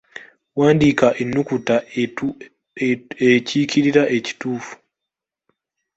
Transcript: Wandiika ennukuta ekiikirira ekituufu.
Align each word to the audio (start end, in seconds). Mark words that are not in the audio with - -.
Wandiika 0.59 1.07
ennukuta 1.21 1.75
ekiikirira 3.33 4.03
ekituufu. 4.17 4.73